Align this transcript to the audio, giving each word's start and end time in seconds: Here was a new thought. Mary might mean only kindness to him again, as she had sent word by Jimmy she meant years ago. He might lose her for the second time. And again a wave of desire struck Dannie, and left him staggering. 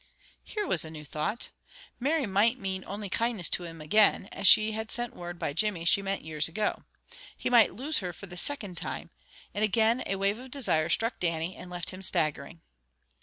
Here 0.43 0.65
was 0.65 0.83
a 0.83 0.89
new 0.89 1.05
thought. 1.05 1.49
Mary 1.99 2.25
might 2.25 2.57
mean 2.57 2.83
only 2.87 3.07
kindness 3.07 3.49
to 3.49 3.65
him 3.65 3.79
again, 3.81 4.29
as 4.31 4.47
she 4.47 4.71
had 4.71 4.89
sent 4.89 5.15
word 5.15 5.37
by 5.37 5.53
Jimmy 5.53 5.85
she 5.85 6.01
meant 6.01 6.23
years 6.23 6.47
ago. 6.47 6.85
He 7.37 7.51
might 7.51 7.75
lose 7.75 7.99
her 7.99 8.11
for 8.11 8.25
the 8.25 8.35
second 8.35 8.77
time. 8.77 9.11
And 9.53 9.63
again 9.63 10.01
a 10.07 10.15
wave 10.15 10.39
of 10.39 10.49
desire 10.49 10.89
struck 10.89 11.19
Dannie, 11.19 11.55
and 11.55 11.69
left 11.69 11.91
him 11.91 12.01
staggering. 12.01 12.61